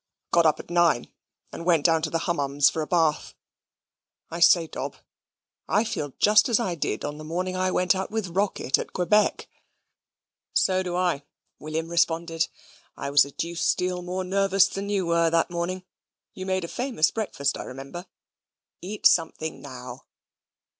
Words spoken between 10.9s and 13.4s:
I," William responded. "I was a